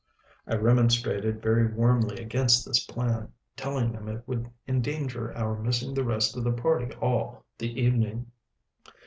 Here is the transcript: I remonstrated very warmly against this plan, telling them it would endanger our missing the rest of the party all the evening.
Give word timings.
I 0.47 0.55
remonstrated 0.55 1.43
very 1.43 1.67
warmly 1.71 2.17
against 2.19 2.65
this 2.65 2.83
plan, 2.83 3.31
telling 3.55 3.91
them 3.91 4.07
it 4.07 4.23
would 4.25 4.49
endanger 4.67 5.31
our 5.37 5.61
missing 5.61 5.93
the 5.93 6.03
rest 6.03 6.35
of 6.35 6.43
the 6.43 6.51
party 6.51 6.91
all 6.95 7.43
the 7.59 7.79
evening. 7.79 8.25